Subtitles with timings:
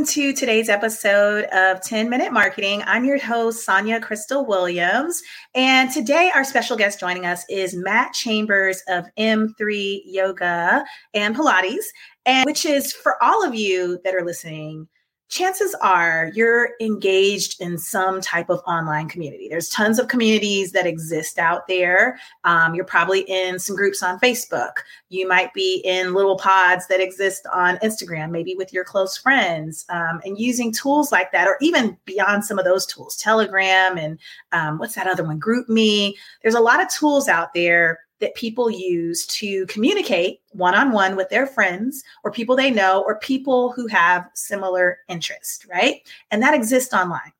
[0.00, 2.82] welcome to today's episode of 10 Minute Marketing.
[2.86, 5.20] I'm your host, Sonja Crystal Williams.
[5.54, 11.84] And today, our special guest joining us is Matt Chambers of M3 Yoga and Pilates,
[12.24, 14.88] and which is for all of you that are listening
[15.30, 19.48] chances are you're engaged in some type of online community.
[19.48, 22.18] There's tons of communities that exist out there.
[22.44, 24.72] Um, you're probably in some groups on Facebook.
[25.08, 29.86] You might be in little pods that exist on Instagram, maybe with your close friends,
[29.88, 34.18] um, and using tools like that, or even beyond some of those tools, Telegram and
[34.52, 36.12] um, what's that other one, GroupMe.
[36.42, 41.16] There's a lot of tools out there that people use to communicate one on one
[41.16, 46.06] with their friends or people they know or people who have similar interest, right?
[46.30, 47.32] And that exists online.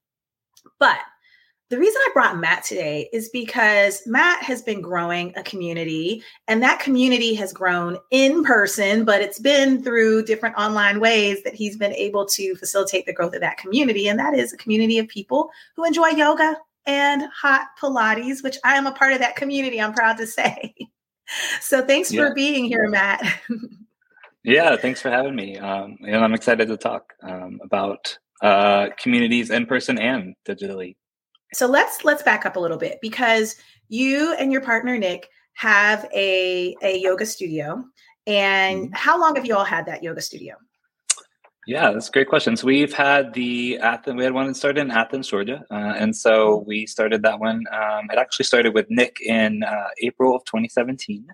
[0.78, 0.98] But
[1.68, 6.60] the reason I brought Matt today is because Matt has been growing a community, and
[6.64, 11.76] that community has grown in person, but it's been through different online ways that he's
[11.76, 14.08] been able to facilitate the growth of that community.
[14.08, 18.76] And that is a community of people who enjoy yoga, and hot Pilates, which I
[18.76, 20.74] am a part of that community, I'm proud to say.
[21.60, 22.26] So thanks yeah.
[22.26, 23.22] for being here, Matt.
[24.42, 25.56] yeah, thanks for having me.
[25.58, 30.96] Um, and I'm excited to talk um, about uh, communities in person and digitally.
[31.52, 33.54] So let's let's back up a little bit because
[33.88, 37.84] you and your partner Nick have a a yoga studio.
[38.26, 38.94] And mm-hmm.
[38.94, 40.56] how long have you all had that yoga studio?
[41.66, 42.56] Yeah, that's a great question.
[42.56, 45.62] So we've had the Athens, we had one that started in Athens, Georgia.
[45.70, 46.68] Uh, and so mm-hmm.
[46.68, 47.64] we started that one.
[47.72, 51.26] Um, it actually started with Nick in uh, April of 2017.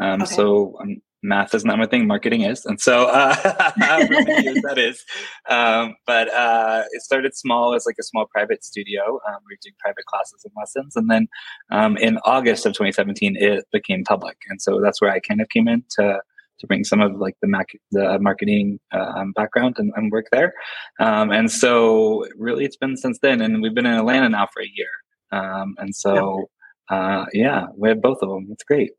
[0.00, 0.34] Um, okay.
[0.34, 2.64] So um, math is not my thing, marketing is.
[2.64, 3.34] And so uh,
[3.76, 5.04] years that is.
[5.48, 9.20] Um, but uh, it started small as like a small private studio.
[9.28, 10.96] Um, we were doing private classes and lessons.
[10.96, 11.28] And then
[11.70, 14.38] um, in August of 2017, it became public.
[14.48, 16.20] And so that's where I kind of came in to
[16.60, 20.54] to bring some of like the mac- the marketing um, background and, and, work there.
[21.00, 24.62] Um, and so really it's been since then, and we've been in Atlanta now for
[24.62, 24.88] a year.
[25.32, 26.48] Um, and so
[26.90, 28.48] uh, yeah, we have both of them.
[28.50, 28.92] It's great.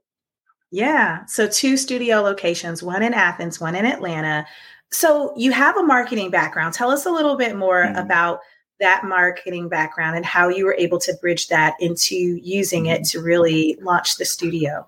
[0.72, 1.26] Yeah.
[1.26, 4.46] So two studio locations, one in Athens, one in Atlanta.
[4.92, 6.74] So you have a marketing background.
[6.74, 7.98] Tell us a little bit more mm-hmm.
[7.98, 8.40] about
[8.80, 13.20] that marketing background and how you were able to bridge that into using it mm-hmm.
[13.20, 14.86] to really launch the studio.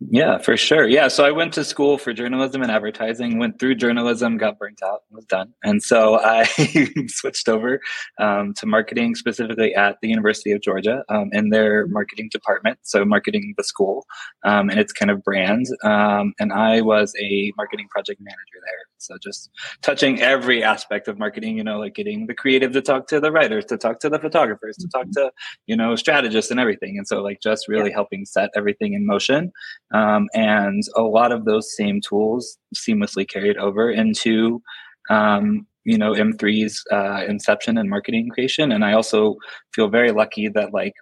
[0.00, 0.86] Yeah, for sure.
[0.86, 1.08] Yeah.
[1.08, 5.02] So I went to school for journalism and advertising, went through journalism, got burnt out,
[5.10, 5.52] was done.
[5.64, 6.44] And so I
[7.08, 7.80] switched over
[8.20, 12.78] um, to marketing specifically at the University of Georgia um, in their marketing department.
[12.82, 14.06] So marketing the school
[14.44, 15.66] um, and its kind of brand.
[15.82, 18.86] Um, and I was a marketing project manager there.
[18.98, 19.50] So just
[19.82, 23.32] touching every aspect of marketing, you know, like getting the creative to talk to the
[23.32, 25.26] writers, to talk to the photographers, to talk mm-hmm.
[25.26, 25.32] to,
[25.66, 26.98] you know, strategists and everything.
[26.98, 27.96] And so like just really yeah.
[27.96, 29.52] helping set everything in motion.
[29.92, 34.62] Um, and a lot of those same tools seamlessly carried over into,
[35.10, 38.72] um, you know, M3's uh, inception and marketing creation.
[38.72, 39.36] And I also
[39.72, 40.92] feel very lucky that like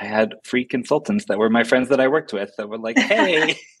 [0.00, 2.98] I had free consultants that were my friends that I worked with that were like,
[3.10, 3.56] "Hey,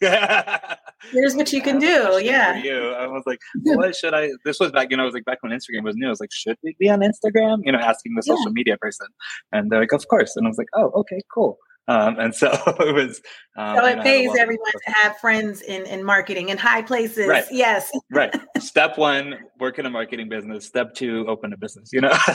[1.10, 2.90] here's what you can do." Yeah, you.
[2.90, 5.42] I was like, "What should I?" This was back, you know, I was like back
[5.42, 6.06] when Instagram was new.
[6.06, 8.34] I was like, "Should we be on Instagram?" You know, asking the yeah.
[8.34, 9.06] social media person,
[9.52, 12.50] and they're like, "Of course." And I was like, "Oh, okay, cool." Um, and so
[12.80, 13.20] it was.
[13.56, 17.28] Um, so it pays everyone to have friends in, in marketing in high places.
[17.28, 17.44] Right.
[17.50, 17.90] Yes.
[18.10, 18.34] right.
[18.58, 20.66] Step one, work in a marketing business.
[20.66, 21.90] Step two, open a business.
[21.92, 22.16] You know.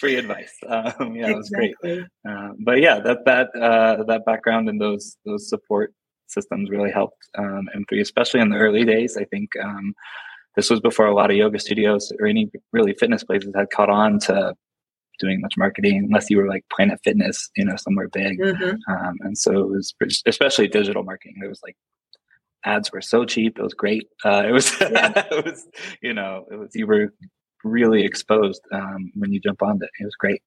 [0.00, 0.54] Free advice.
[0.66, 1.74] Um, yeah, it was great.
[1.84, 5.92] Uh, but yeah, that that uh, that background and those those support
[6.28, 9.16] systems really helped um, M3, especially in the early days.
[9.16, 9.94] I think um,
[10.56, 13.90] this was before a lot of yoga studios or any really fitness places had caught
[13.90, 14.54] on to
[15.18, 18.38] doing much marketing unless you were like Planet Fitness, you know, somewhere big.
[18.38, 18.92] Mm-hmm.
[18.92, 19.94] Um, and so it was
[20.26, 21.36] especially digital marketing.
[21.42, 21.76] It was like
[22.64, 23.58] ads were so cheap.
[23.58, 24.08] It was great.
[24.24, 25.24] Uh, it was, yeah.
[25.30, 25.66] it was,
[26.02, 27.12] you know, it was, you were
[27.64, 29.90] really exposed um, when you jump on it.
[30.00, 30.42] It was great.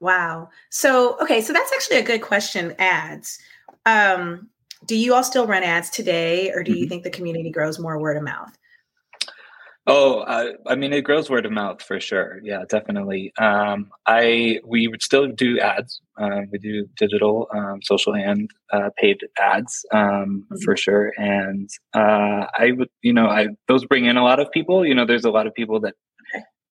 [0.00, 0.50] Wow.
[0.70, 1.40] So, okay.
[1.40, 2.74] So that's actually a good question.
[2.78, 3.38] Ads.
[3.86, 4.48] Um,
[4.86, 6.88] do you all still run ads today or do you mm-hmm.
[6.88, 8.56] think the community grows more word of mouth?
[9.86, 12.40] Oh, uh, I mean, it grows word of mouth for sure.
[12.42, 13.34] Yeah, definitely.
[13.38, 16.00] Um, I we would still do ads.
[16.16, 20.56] Um, we do digital, um, social, and uh, paid ads um, mm-hmm.
[20.64, 21.12] for sure.
[21.18, 24.86] And uh, I would, you know, I those bring in a lot of people.
[24.86, 25.94] You know, there's a lot of people that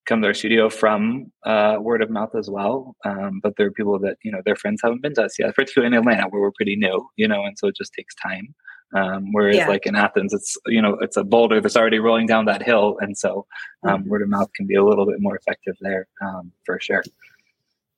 [0.05, 2.95] come to our studio from uh, word of mouth as well.
[3.05, 5.55] Um, but there are people that you know their friends haven't been to us yet,
[5.55, 7.07] particularly in Atlanta where we're pretty new.
[7.15, 8.53] You know, and so it just takes time.
[8.95, 9.67] Um, whereas yeah.
[9.67, 12.97] like in Athens, it's you know it's a boulder that's already rolling down that hill,
[12.99, 13.45] and so
[13.87, 14.09] um, mm-hmm.
[14.09, 17.03] word of mouth can be a little bit more effective there um, for sure.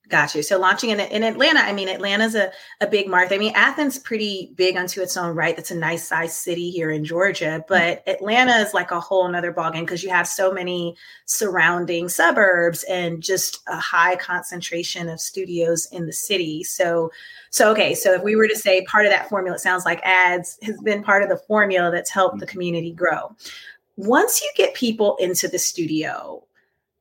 [0.07, 0.43] Got you.
[0.43, 3.33] So launching in, in Atlanta, I mean, Atlanta's a, a big market.
[3.33, 5.55] I mean, Athens pretty big unto its own right.
[5.55, 7.65] That's a nice sized city here in Georgia, mm-hmm.
[7.67, 12.83] but Atlanta is like a whole nother ballgame because you have so many surrounding suburbs
[12.83, 16.63] and just a high concentration of studios in the city.
[16.63, 17.11] So,
[17.49, 17.95] so okay.
[17.95, 20.79] So if we were to say part of that formula, it sounds like ads has
[20.81, 22.51] been part of the formula that's helped the mm-hmm.
[22.51, 23.35] community grow.
[23.97, 26.43] Once you get people into the studio,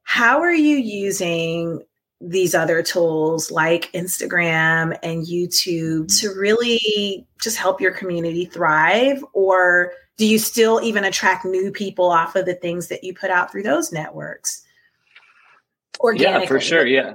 [0.04, 1.82] how are you using
[2.26, 9.24] these other tools like Instagram and YouTube to really just help your community thrive?
[9.32, 13.30] Or do you still even attract new people off of the things that you put
[13.30, 14.64] out through those networks?
[16.14, 16.86] Yeah, for sure.
[16.86, 17.14] Yeah.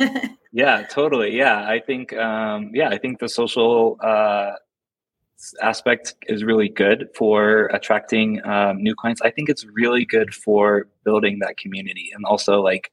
[0.52, 1.36] yeah, totally.
[1.36, 1.68] Yeah.
[1.68, 4.52] I think, um, yeah, I think the social, uh,
[5.62, 9.20] aspect is really good for attracting um, new clients.
[9.22, 12.90] I think it's really good for building that community and also like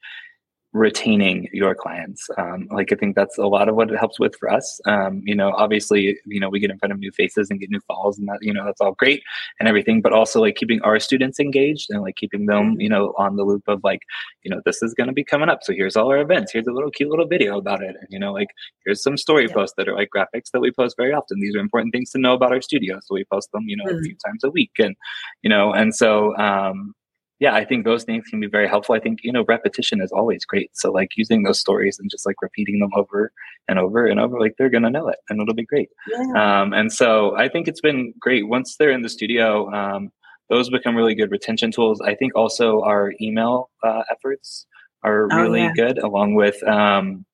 [0.76, 2.28] retaining your clients.
[2.38, 4.82] Um, like I think that's a lot of what it helps with for us.
[4.86, 7.70] Um, you know, obviously, you know, we get in front of new faces and get
[7.70, 9.24] new follows and that, you know, that's all great
[9.62, 12.82] and everything, but also like keeping our students engaged and like keeping them, mm-hmm.
[12.82, 14.02] you know, on the loop of like,
[14.44, 15.60] you know, this is going to be coming up.
[15.64, 16.52] So here's all our events.
[16.52, 17.96] Here's a little cute little video about it.
[17.98, 18.50] And, you know, like
[18.84, 19.54] here's some story yeah.
[19.54, 21.40] posts that are like graphics that we post very often.
[21.40, 23.00] These are important things to know about our studio.
[23.02, 24.00] So we post them, you know, mm-hmm.
[24.00, 24.98] a few times a week and,
[25.42, 26.94] you know, and so, um,
[27.40, 28.96] yeah, I think those things can be very helpful.
[28.96, 30.72] I think, you know, repetition is always great.
[30.74, 33.32] So like using those stories and just like repeating them over
[33.68, 35.90] and over and over, like they're going to know it and it'll be great.
[36.08, 36.62] Yeah.
[36.62, 39.70] Um, and so I think it's been great once they're in the studio.
[39.74, 40.12] Um,
[40.50, 42.00] those become really good retention tools.
[42.02, 44.66] I think also our email uh, efforts
[45.04, 45.74] are oh, really yeah.
[45.76, 47.26] good along with, um,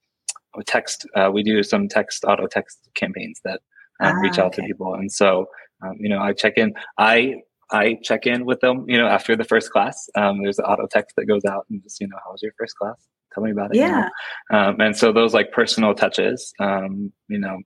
[0.65, 1.05] text.
[1.15, 3.61] Uh, we do some text auto text campaigns that
[4.01, 4.61] um, ah, reach out okay.
[4.61, 4.95] to people.
[4.95, 5.45] And so,
[5.81, 7.35] um, you know, I check in, I
[7.71, 10.09] I check in with them, you know, after the first class.
[10.15, 12.51] Um, there's an auto text that goes out and just, you know, how was your
[12.57, 13.07] first class?
[13.33, 13.77] Tell me about it.
[13.77, 14.09] Yeah.
[14.51, 14.59] You know?
[14.59, 17.59] um, and so those like personal touches, um, you know,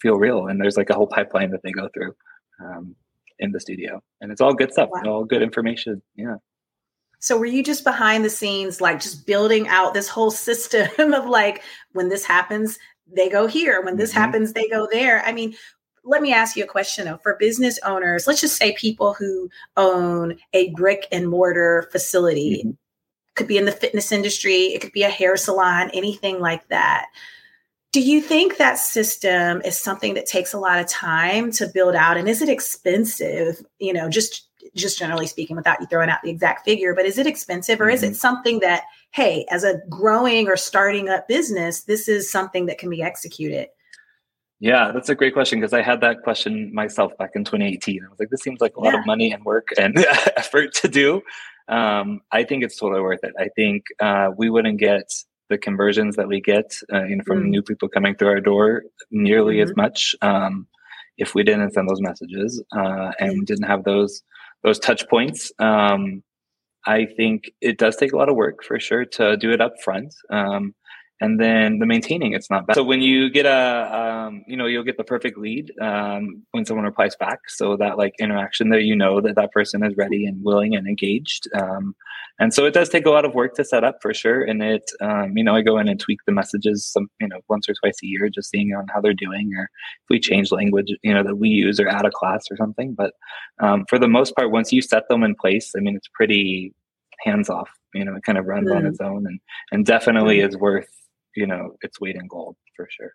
[0.00, 0.46] feel real.
[0.46, 2.14] And there's like a whole pipeline that they go through
[2.64, 2.96] um,
[3.38, 4.02] in the studio.
[4.20, 5.02] And it's all good stuff, wow.
[5.06, 6.02] all good information.
[6.16, 6.36] Yeah.
[7.18, 11.26] So were you just behind the scenes, like just building out this whole system of
[11.26, 11.62] like,
[11.92, 12.78] when this happens,
[13.14, 13.82] they go here.
[13.82, 14.20] When this mm-hmm.
[14.20, 15.22] happens, they go there.
[15.24, 15.54] I mean,
[16.04, 17.18] let me ask you a question though.
[17.18, 22.70] For business owners, let's just say people who own a brick and mortar facility, mm-hmm.
[23.34, 27.06] could be in the fitness industry, it could be a hair salon, anything like that.
[27.92, 31.94] Do you think that system is something that takes a lot of time to build
[31.94, 36.22] out and is it expensive, you know, just just generally speaking without you throwing out
[36.22, 37.94] the exact figure, but is it expensive or mm-hmm.
[37.94, 38.14] is it mm-hmm.
[38.14, 42.90] something that hey, as a growing or starting up business, this is something that can
[42.90, 43.68] be executed?
[44.64, 48.02] Yeah, that's a great question because I had that question myself back in 2018.
[48.02, 49.00] I was like, this seems like a lot yeah.
[49.00, 49.94] of money and work and
[50.38, 51.20] effort to do.
[51.68, 53.34] Um, I think it's totally worth it.
[53.38, 55.12] I think uh, we wouldn't get
[55.50, 57.48] the conversions that we get uh, you know, from mm.
[57.48, 59.68] new people coming through our door nearly mm-hmm.
[59.70, 60.66] as much um,
[61.18, 64.22] if we didn't send those messages uh, and didn't have those
[64.62, 65.52] those touch points.
[65.58, 66.22] Um,
[66.86, 69.74] I think it does take a lot of work for sure to do it up
[69.82, 70.14] front.
[70.30, 70.74] Um,
[71.20, 74.66] and then the maintaining it's not bad so when you get a um, you know
[74.66, 78.80] you'll get the perfect lead um, when someone replies back so that like interaction there
[78.80, 81.94] you know that that person is ready and willing and engaged um,
[82.40, 84.62] and so it does take a lot of work to set up for sure and
[84.62, 87.68] it um, you know i go in and tweak the messages some you know once
[87.68, 90.92] or twice a year just seeing on how they're doing or if we change language
[91.02, 93.12] you know that we use or add a class or something but
[93.60, 96.72] um, for the most part once you set them in place i mean it's pretty
[97.24, 98.76] hands off you know it kind of runs mm.
[98.76, 99.38] on its own and
[99.70, 100.48] and definitely mm.
[100.48, 100.88] is worth
[101.36, 103.12] you know its weight in gold for sure.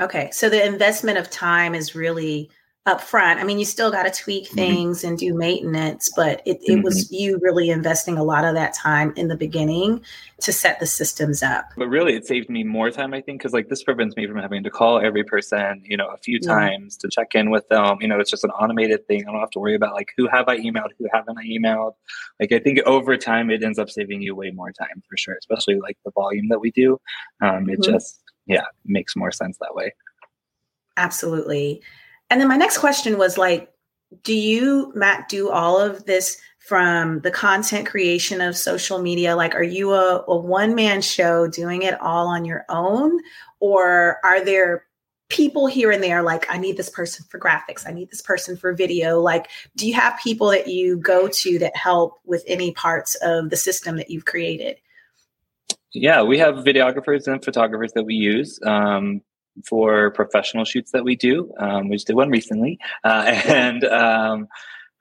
[0.00, 2.50] Okay so the investment of time is really
[2.86, 4.56] up front i mean you still got to tweak mm-hmm.
[4.56, 5.08] things mm-hmm.
[5.08, 6.82] and do maintenance but it, it mm-hmm.
[6.82, 10.02] was you really investing a lot of that time in the beginning
[10.40, 13.54] to set the systems up but really it saved me more time i think because
[13.54, 16.48] like this prevents me from having to call every person you know a few yeah.
[16.48, 19.40] times to check in with them you know it's just an automated thing i don't
[19.40, 21.94] have to worry about like who have i emailed who haven't i emailed
[22.38, 25.36] like i think over time it ends up saving you way more time for sure
[25.38, 27.00] especially like the volume that we do
[27.40, 27.92] um, it mm-hmm.
[27.92, 29.90] just yeah makes more sense that way
[30.98, 31.82] absolutely
[32.30, 33.70] and then my next question was like,
[34.22, 39.36] do you, Matt, do all of this from the content creation of social media?
[39.36, 43.18] Like, are you a, a one man show doing it all on your own?
[43.60, 44.84] Or are there
[45.28, 48.56] people here and there like, I need this person for graphics, I need this person
[48.56, 49.20] for video?
[49.20, 53.50] Like, do you have people that you go to that help with any parts of
[53.50, 54.78] the system that you've created?
[55.92, 58.58] Yeah, we have videographers and photographers that we use.
[58.64, 59.22] Um,
[59.68, 61.52] for professional shoots that we do.
[61.58, 64.48] Um, we just did one recently, uh, and um,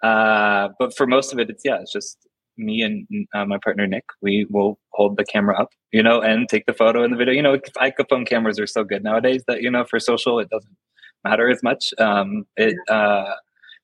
[0.02, 2.18] uh, but for most of it, it's yeah, it's just
[2.58, 6.48] me and uh, my partner Nick, we will hold the camera up, you know, and
[6.48, 7.34] take the photo and the video.
[7.34, 10.76] You know, iPhone cameras are so good nowadays that you know for social it doesn't
[11.24, 11.94] matter as much.
[11.98, 13.34] Um, it uh,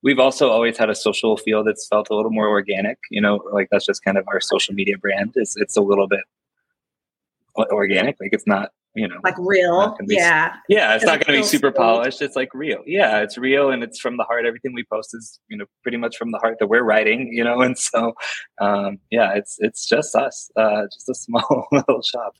[0.03, 2.97] we've also always had a social feel that's felt a little more organic.
[3.09, 5.33] You know, like that's just kind of our social media brand.
[5.35, 6.21] Is it's a little bit
[7.55, 8.17] organic.
[8.19, 9.95] Like it's not you know like real?
[10.07, 10.55] yeah.
[10.67, 12.21] Yeah it's not going to be super polished.
[12.21, 12.81] It's like real.
[12.85, 14.45] Yeah it's real and it's from the heart.
[14.45, 17.43] Everything we post is you know pretty much from the heart that we're writing you
[17.43, 18.13] know and so
[18.59, 22.35] um yeah it's it's just us uh just a small little shop.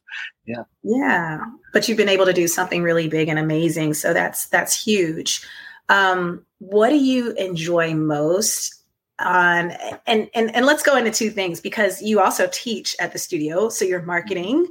[0.46, 0.64] Yeah.
[0.84, 1.40] Yeah.
[1.74, 5.46] But you've been able to do something really big and amazing so that's that's huge.
[5.88, 8.76] Um what do you enjoy most
[9.20, 9.72] on
[10.08, 13.70] and and and let's go into two things because you also teach at the studio
[13.70, 14.66] so you're marketing.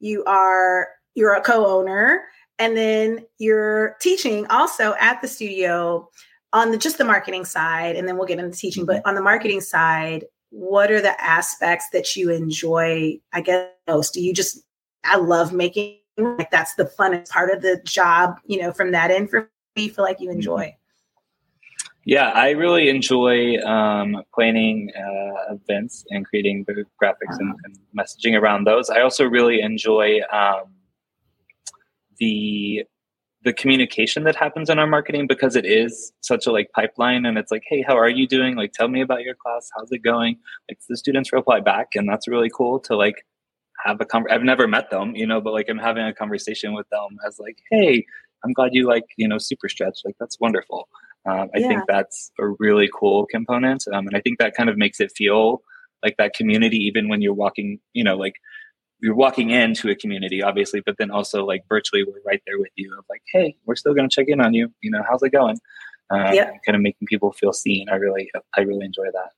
[0.00, 2.24] You are you're a co-owner
[2.58, 6.08] and then you're teaching also at the studio
[6.52, 9.22] on the, just the marketing side and then we'll get into teaching but on the
[9.22, 14.14] marketing side what are the aspects that you enjoy i guess most?
[14.14, 14.62] Do you just
[15.04, 19.10] i love making like that's the funnest part of the job you know from that
[19.10, 20.36] end for me feel like you mm-hmm.
[20.36, 20.76] enjoy?
[22.04, 28.38] Yeah i really enjoy um, planning uh, events and creating the graphics and, and, messaging
[28.40, 28.88] around those.
[28.88, 30.64] I also really enjoy um,
[32.22, 32.84] the
[33.44, 37.36] the communication that happens in our marketing because it is such a like pipeline and
[37.36, 38.54] it's like hey how are you doing?
[38.56, 39.68] Like tell me about your class.
[39.76, 40.36] How's it going?
[40.68, 43.24] Like the students reply back and that's really cool to like
[43.84, 46.72] have a con- i've never met them you know but like i'm having a conversation
[46.72, 48.04] with them as like hey
[48.44, 49.98] i'm glad you like you know super stretch.
[50.04, 50.88] Like that's wonderful.
[51.26, 51.68] Um, i yeah.
[51.68, 55.10] think that's a really cool component um, and i think that kind of makes it
[55.20, 55.62] feel
[56.04, 58.36] like that community even when you're walking you know like
[59.02, 62.70] you're walking into a community obviously but then also like virtually we're right there with
[62.76, 65.22] you of like hey we're still going to check in on you you know how's
[65.22, 65.58] it going
[66.10, 66.50] um, yeah.
[66.64, 69.30] kind of making people feel seen i really i really enjoy that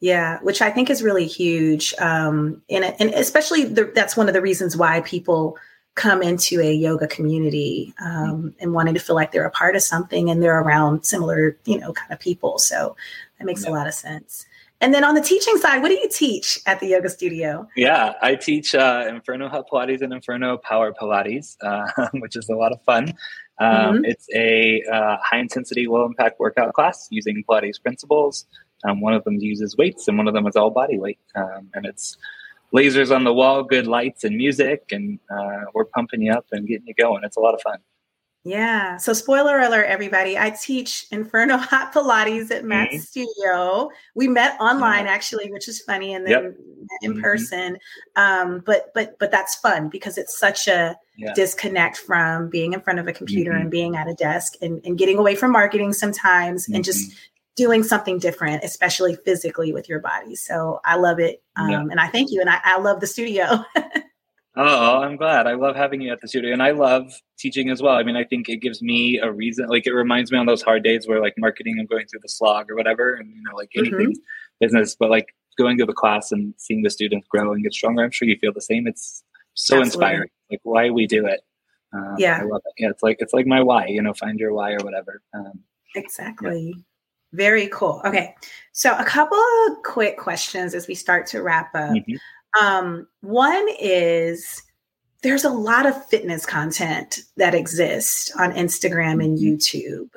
[0.00, 4.34] yeah which i think is really huge um and, and especially the, that's one of
[4.34, 5.56] the reasons why people
[5.94, 8.48] come into a yoga community um, mm-hmm.
[8.60, 11.78] and wanting to feel like they're a part of something and they're around similar you
[11.78, 12.96] know kind of people so
[13.38, 13.70] that makes yeah.
[13.70, 14.46] a lot of sense
[14.80, 17.66] and then on the teaching side, what do you teach at the yoga studio?
[17.76, 22.54] Yeah, I teach uh, Inferno Hot Pilates and Inferno Power Pilates, uh, which is a
[22.54, 23.14] lot of fun.
[23.58, 24.04] Um, mm-hmm.
[24.04, 28.46] It's a uh, high intensity, low impact workout class using Pilates principles.
[28.84, 31.18] Um, one of them uses weights, and one of them is all body weight.
[31.34, 32.18] Um, and it's
[32.74, 36.66] lasers on the wall, good lights and music, and uh, we're pumping you up and
[36.66, 37.24] getting you going.
[37.24, 37.78] It's a lot of fun.
[38.46, 38.96] Yeah.
[38.98, 40.38] So, spoiler alert, everybody.
[40.38, 43.00] I teach Inferno Hot Pilates at Matt's mm-hmm.
[43.02, 43.90] studio.
[44.14, 46.56] We met online, actually, which is funny, and then yep.
[47.02, 47.22] in mm-hmm.
[47.22, 47.76] person.
[48.14, 51.32] Um, but but but that's fun because it's such a yeah.
[51.34, 53.62] disconnect from being in front of a computer mm-hmm.
[53.62, 57.18] and being at a desk and, and getting away from marketing sometimes and just mm-hmm.
[57.56, 60.36] doing something different, especially physically with your body.
[60.36, 61.80] So I love it, um, yeah.
[61.80, 63.64] and I thank you, and I, I love the studio.
[64.58, 65.46] Oh, I'm glad.
[65.46, 67.96] I love having you at the studio and I love teaching as well.
[67.96, 70.62] I mean, I think it gives me a reason, like it reminds me on those
[70.62, 73.54] hard days where like marketing, I'm going through the slog or whatever, and you know,
[73.54, 74.58] like anything mm-hmm.
[74.58, 78.02] business, but like going to the class and seeing the students grow and get stronger.
[78.02, 78.86] I'm sure you feel the same.
[78.86, 79.22] It's
[79.52, 79.86] so Absolutely.
[79.86, 80.30] inspiring.
[80.50, 81.40] Like why we do it.
[81.92, 82.38] Um, yeah.
[82.40, 82.72] I love it.
[82.78, 82.90] Yeah.
[82.90, 85.22] It's like, it's like my why, you know, find your why or whatever.
[85.34, 85.60] Um,
[85.94, 86.74] exactly.
[86.74, 86.82] Yeah.
[87.32, 88.00] Very cool.
[88.04, 88.34] Okay.
[88.72, 91.90] So a couple of quick questions as we start to wrap up.
[91.90, 92.14] Mm-hmm.
[92.60, 94.62] Um, one is
[95.22, 99.54] there's a lot of fitness content that exists on Instagram and mm-hmm.
[99.54, 100.10] YouTube.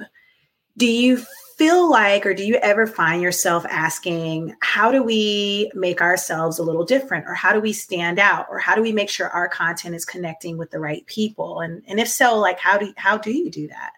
[0.78, 1.24] Do you
[1.58, 6.64] feel like, or do you ever find yourself asking, how do we make ourselves a
[6.64, 7.26] little different?
[7.28, 8.46] Or how do we stand out?
[8.50, 11.60] Or how do we make sure our content is connecting with the right people?
[11.60, 13.92] And, and if so, like, how do, how do you do that?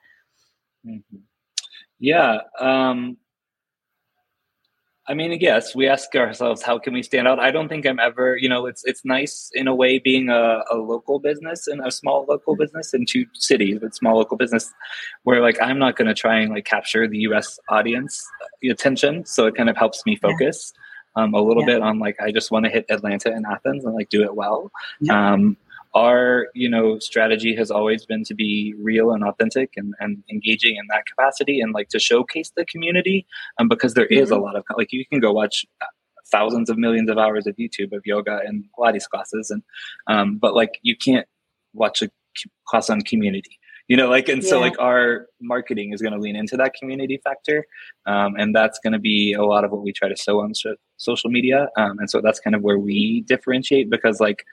[0.86, 1.17] Mm-hmm.
[2.00, 2.39] Yeah.
[2.60, 3.17] Um,
[5.08, 7.39] I mean, yes, we ask ourselves, how can we stand out?
[7.39, 10.62] I don't think I'm ever, you know, it's it's nice in a way being a,
[10.70, 14.72] a local business and a small local business in two cities, but small local business,
[15.24, 17.60] where like I'm not going to try and like capture the U.S.
[17.70, 20.72] audience uh, attention, so it kind of helps me focus
[21.17, 21.24] yeah.
[21.24, 21.74] um, a little yeah.
[21.77, 24.36] bit on like I just want to hit Atlanta and Athens and like do it
[24.36, 24.72] well.
[25.00, 25.34] Yeah.
[25.34, 25.58] Um,
[25.93, 30.75] our you know strategy has always been to be real and authentic and, and engaging
[30.77, 33.25] in that capacity and like to showcase the community
[33.60, 34.24] um, because there mm-hmm.
[34.24, 34.43] is a mm-hmm.
[34.43, 35.65] lot of like you can go watch
[36.31, 39.63] thousands of millions of hours of youtube of yoga and pilates classes and
[40.07, 41.27] um, but like you can't
[41.74, 42.10] watch a
[42.65, 44.50] class on community you know like and yeah.
[44.50, 47.65] so like our marketing is going to lean into that community factor
[48.05, 50.53] um, and that's going to be a lot of what we try to show on
[50.95, 54.45] social media um, and so that's kind of where we differentiate because like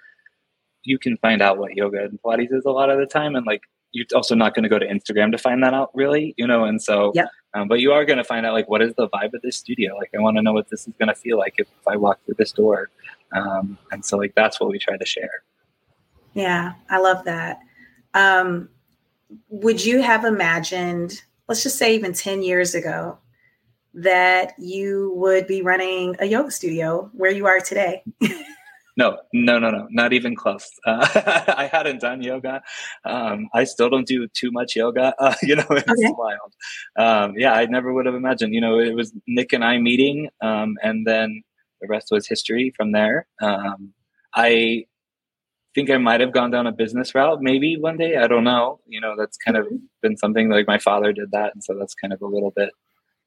[0.88, 3.36] you can find out what yoga and Pilates is a lot of the time.
[3.36, 6.34] And like, you're also not going to go to Instagram to find that out really,
[6.38, 6.64] you know?
[6.64, 7.26] And so, yeah.
[7.54, 9.56] Um, but you are going to find out like what is the vibe of this
[9.56, 9.96] studio.
[9.96, 11.96] Like I want to know what this is going to feel like if, if I
[11.96, 12.90] walk through this door.
[13.34, 15.42] Um, and so like that's what we try to share.
[16.34, 17.60] Yeah, I love that.
[18.14, 18.68] Um,
[19.48, 23.18] would you have imagined, let's just say even 10 years ago,
[23.94, 28.02] that you would be running a yoga studio where you are today?
[28.98, 30.68] no, no, no, no, not even close.
[30.84, 31.06] Uh,
[31.56, 32.60] I hadn't done yoga.
[33.04, 35.14] Um, I still don't do too much yoga.
[35.28, 36.14] Uh, you know, it's okay.
[36.16, 36.52] wild.
[36.96, 38.54] Um, yeah, I never would have imagined.
[38.54, 41.42] You know, it was Nick and I meeting, um, and then
[41.80, 43.26] the rest was history from there.
[43.42, 43.92] Um,
[44.34, 44.86] I
[45.74, 48.16] think I might have gone down a business route maybe one day.
[48.16, 48.80] I don't know.
[48.86, 49.66] You know, that's kind of
[50.02, 51.52] been something like my father did that.
[51.54, 52.70] And so that's kind of a little bit,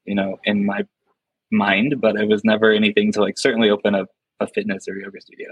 [0.05, 0.85] you know, in my
[1.51, 4.05] mind, but it was never anything to like certainly open a,
[4.41, 5.49] a fitness or yoga studio.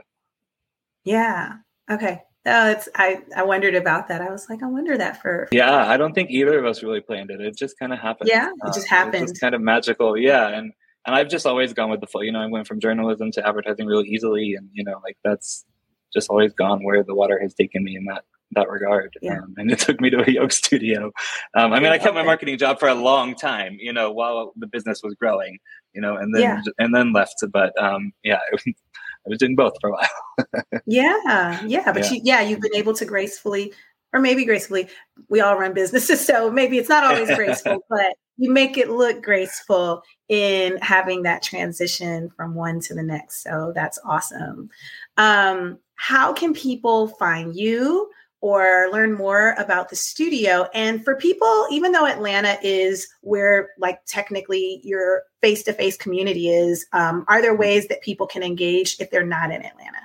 [1.06, 1.54] Yeah.
[1.90, 2.22] Okay.
[2.46, 4.22] Oh, it's I, I wondered about that.
[4.22, 7.02] I was like, I wonder that for, Yeah, I don't think either of us really
[7.02, 7.42] planned it.
[7.42, 8.30] It just kind of happened.
[8.30, 9.24] Yeah, it just uh, happened.
[9.24, 10.18] It just kind of magical.
[10.18, 10.48] Yeah.
[10.48, 10.72] And
[11.06, 12.22] and I've just always gone with the flow.
[12.22, 15.66] You know, I went from journalism to advertising really easily and you know, like that's
[16.14, 19.14] just always gone where the water has taken me in that that regard.
[19.22, 19.40] Yeah.
[19.40, 21.12] Um, and it took me to a yoga studio.
[21.56, 24.54] Um, I mean, I kept my marketing job for a long time, you know, while
[24.56, 25.60] the business was growing,
[25.94, 26.62] you know, and then yeah.
[26.78, 27.44] and then left.
[27.52, 30.82] But um, yeah, I was doing both for a while.
[30.86, 32.12] yeah, yeah, but yeah.
[32.12, 33.74] You, yeah, you've been able to gracefully,
[34.14, 34.88] or maybe gracefully.
[35.30, 39.22] We all run businesses, so maybe it's not always graceful, but you make it look
[39.22, 43.44] graceful in having that transition from one to the next.
[43.44, 44.70] So that's awesome.
[45.18, 48.10] Um, how can people find you
[48.42, 50.68] or learn more about the studio?
[50.74, 56.50] And for people, even though Atlanta is where, like, technically your face to face community
[56.50, 60.00] is, um, are there ways that people can engage if they're not in Atlanta?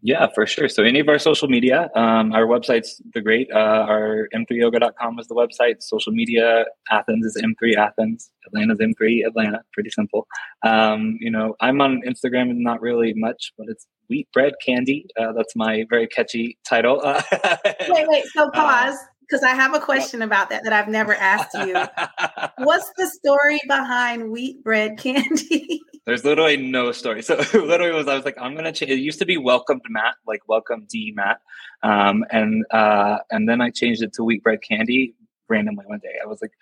[0.00, 0.68] Yeah, for sure.
[0.68, 3.50] So any of our social media, um, our website's the great.
[3.52, 5.82] Uh, our m3yoga.com is the website.
[5.82, 8.30] Social media, Athens is M3 Athens.
[8.46, 9.62] Atlanta's M3 Atlanta.
[9.72, 10.28] Pretty simple.
[10.64, 15.06] Um, you know, I'm on Instagram, and not really much, but it's wheat bread candy.
[15.18, 17.00] Uh, that's my very catchy title.
[17.88, 18.24] wait, wait.
[18.34, 21.74] So uh, pause because I have a question about that that I've never asked you.
[22.64, 25.80] What's the story behind wheat bread candy?
[26.06, 27.22] There's literally no story.
[27.22, 28.90] So literally was I was like, I'm gonna change.
[28.90, 31.40] It used to be welcomed Matt, like welcome D Matt,
[31.82, 35.14] um, and uh, and then I changed it to wheat bread candy
[35.48, 36.14] randomly one day.
[36.22, 36.52] I was like,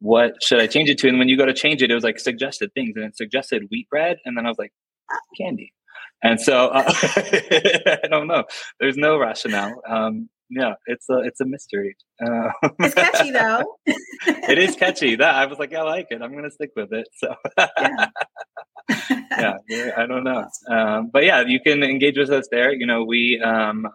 [0.00, 1.08] what should I change it to?
[1.08, 3.68] And when you go to change it, it was like suggested things, and it suggested
[3.70, 4.72] wheat bread, and then I was like,
[5.36, 5.74] candy.
[6.24, 8.44] And so uh, I don't know.
[8.80, 9.80] There's no rationale.
[9.88, 11.96] Um, yeah, it's a it's a mystery.
[12.24, 13.62] Uh, it's catchy though.
[13.86, 15.16] it is catchy.
[15.16, 16.22] That I was like, I like it.
[16.22, 17.08] I'm going to stick with it.
[17.16, 18.06] So yeah.
[19.68, 22.72] yeah, I don't know, um, but yeah, you can engage with us there.
[22.72, 23.86] You know, we um,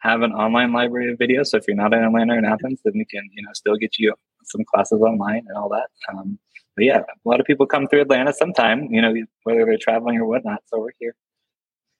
[0.00, 1.48] have an online library of videos.
[1.48, 3.76] So if you're not in Atlanta or in Athens, then we can you know still
[3.76, 5.88] get you some classes online and all that.
[6.10, 6.38] Um,
[6.76, 8.88] but yeah, a lot of people come through Atlanta sometime.
[8.90, 10.60] You know, whether they're traveling or whatnot.
[10.66, 11.14] So we're here.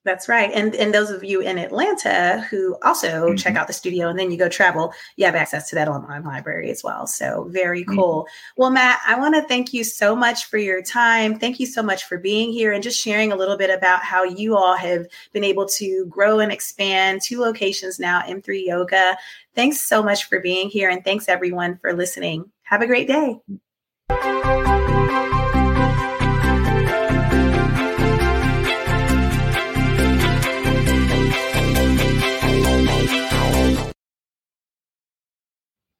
[0.05, 0.51] That's right.
[0.53, 3.35] And and those of you in Atlanta who also mm-hmm.
[3.35, 6.23] check out the studio and then you go travel, you have access to that online
[6.23, 7.07] library as well.
[7.07, 7.95] So very mm-hmm.
[7.95, 8.23] cool.
[8.23, 8.61] Mm-hmm.
[8.61, 11.39] Well, Matt, I want to thank you so much for your time.
[11.39, 14.23] Thank you so much for being here and just sharing a little bit about how
[14.23, 19.17] you all have been able to grow and expand two locations now, M3 Yoga.
[19.55, 22.51] Thanks so much for being here and thanks everyone for listening.
[22.63, 23.39] Have a great day.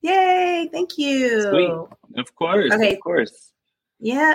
[0.03, 0.69] Yay!
[0.71, 1.49] Thank you.
[1.49, 2.19] Sweet.
[2.21, 2.71] Of course.
[2.73, 2.93] Okay.
[2.95, 3.51] Of course.
[3.99, 4.29] Yeah.